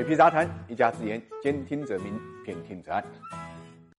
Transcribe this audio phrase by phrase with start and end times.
[0.00, 3.04] 水皮杂谈，一家之言，兼听则明，偏听则暗。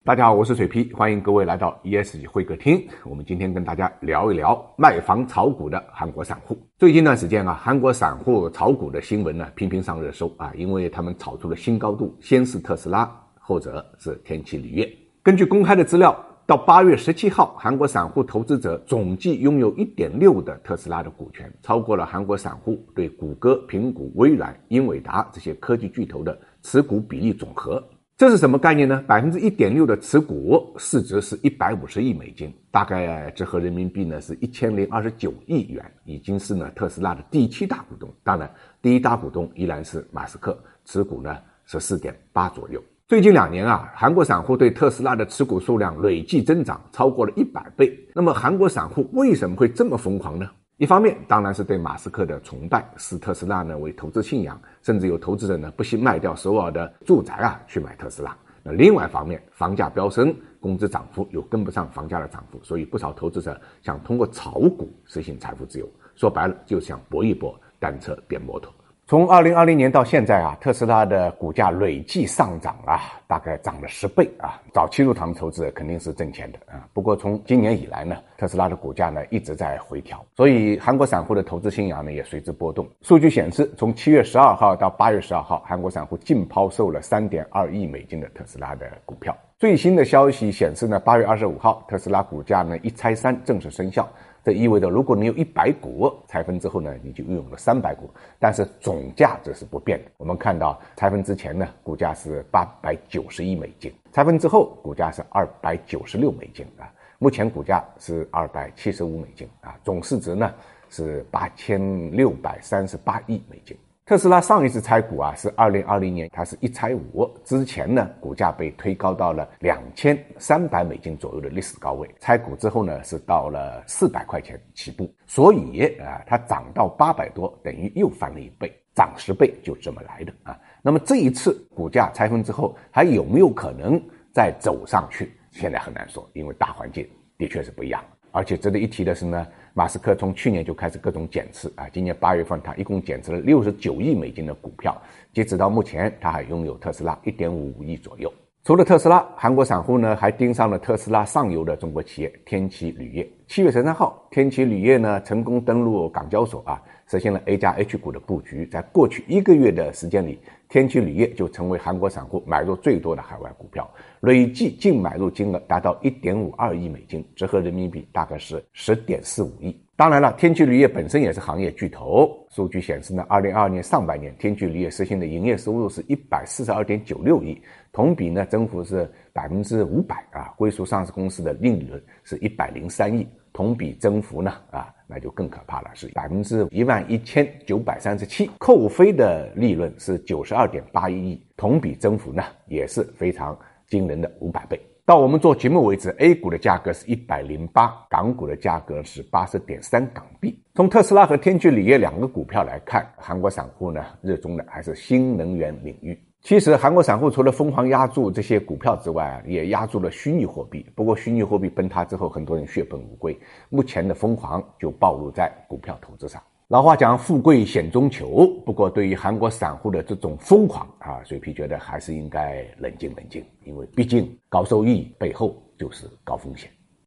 [0.02, 2.88] 大家好，我是水皮，欢迎各位来到 ESG 会客厅。
[3.04, 6.58] 我们今天跟大家聊一聊卖房炒股的韩国散户。
[6.78, 14.90] 最近一段时间啊，韩国散户炒股的新闻呢频频上热搜啊，因为他们炒出了新高度，先是特斯拉，后者是天齐锂业。
[15.22, 16.18] 根据公开的资料。
[16.50, 27.80] 到八月十七号，韩国散户投资者总计拥有一点六的特斯拉的股权，超过了韩国散户对谷歌、苹果、微软、英伟达这些科技巨头的持股比例总和。
[28.16, 29.00] 这是什么概念呢？
[29.06, 38.12] 百分之一点六的持股市值是一百五十亿美金，大概折合人民币呢是一千零二十九亿元，已经是呢特斯拉的第七大股东。
[38.24, 42.82] 当然，第一大股东依然是马斯克，持股呢十四点八左右。
[43.10, 47.92] 最近两年啊，韩国散户对特斯拉的持股数量累计增长超过了一百倍。
[48.14, 50.48] 那么，韩国散户为什么会这么疯狂呢？
[50.76, 58.32] 一方面当然是对马斯克的崇拜，视特斯拉呢为投资信仰，甚至有投资者呢不惜卖掉首尔的住宅啊去买特斯拉。
[58.62, 65.88] 那另外一方面，房价飙升，工资涨幅又跟不上房价的涨幅，所以不少投资者想通过炒股实现财富自由。
[66.14, 68.72] 说白了，就想搏一搏，单车变摩托。
[69.10, 74.62] 从二零二零年到现在啊，特斯拉的股价累计上涨啊，大概涨了十倍啊。
[74.72, 76.86] 早期入场投资肯定是挣钱的啊。
[76.92, 82.88] 不过从今年以来呢，特斯拉的股价呢一直在回调，所以韩国散户的投资信仰呢也随之波动。
[83.02, 89.36] 数据显示，从七月十二号到八月十二号，韩国散户净抛售了三点二亿美金的特斯拉的股票。
[89.58, 94.08] 最新的消息显示呢，八月二十五号，特斯拉股价呢一拆三正式生效。
[94.42, 100.10] 这意味着，如果你有一百股拆分之后呢，你就拥有了三百股，但是总价值是不变的。
[100.16, 110.52] 我们看到拆分之前呢，股价是八百九十亿美金，拆分之后股价是二百九十六美金啊，目前股价是二百七十五美金啊，总市值呢
[110.88, 113.76] 是八千六百三十八亿美金。
[114.06, 117.30] 特斯拉上一次拆股啊，是二零二零年，它是一拆五。
[117.44, 122.08] 之前呢，股价被推高到了两千三百美金左右的历史高位。
[122.20, 125.12] 拆股之后呢，是到了四百块钱起步。
[125.26, 130.56] 所以啊，它涨到八百多，等于又翻了一倍，涨十倍就这么来的啊。
[130.80, 134.00] 那么这一次股价拆分之后，还有没有可能
[134.32, 135.32] 再走上去？
[135.50, 137.04] 现在很难说，因为大环境
[137.36, 138.00] 的确是不一样。
[138.32, 139.46] 而且值得一提的是呢。
[139.72, 145.00] 马斯克从去年就开始各种减持啊，今年八月份他一共减持了六十九亿美金的股票，
[145.32, 148.30] 截止到目前他还拥有特斯拉一点五亿左右。
[148.64, 153.30] 除了特斯拉，韩国散户呢还盯上了特斯拉上游的中国企业天齐铝业。
[153.46, 158.66] 七月十三号，天齐铝业呢成功登陆港交所啊，实现了 A 加 H 股的布局。
[158.66, 163.88] 在过去一个月的时间里，天齐铝业就成为韩国散户买入最多的海外股票，
[164.20, 169.74] 累计净买入金额达到一点五二亿美金，折合人民币大概是十点四五亿。
[169.96, 172.30] 当然了，天齐铝业本身也是行业巨头。
[172.50, 177.60] 数据显示呢，二零二二年上半年，天齐铝业实现的营业收入是一百四十二点九六亿，
[177.92, 180.52] 同比呢增幅是百分之五百啊。
[180.56, 188.50] 归属上市公司的利润是一百零三亿，同比增幅呢啊，那就更可怕了，是百分之一万一千九百三十七。
[188.58, 193.58] 扣非的利润是九十二点八一亿，同比增幅呢也是非常
[193.90, 194.80] 惊人的五百倍。
[195.04, 200.62] 到我们做节目为止，A 股的价格是一百零八，港股的价格是八十点三港币。
[200.74, 206.16] 从特斯拉和天齐锂业两个股票来看，韩国散户呢热衷的还是新能源领域。
[206.42, 210.86] 其实，韩国散户除了疯狂压住这些股票之外，也压住了虚拟货币。
[210.94, 213.38] 不过，虚拟货币崩塌之后，很多人血本无归。
[213.68, 216.40] 目前的疯狂就暴露在股票投资上。
[216.70, 218.46] 老话讲，富贵险中求。
[218.64, 226.70] 不过，对于韩国散户的这种疯狂啊，水皮觉得还是应该冷静冷静，因为毕竟高收益背后就是高风险。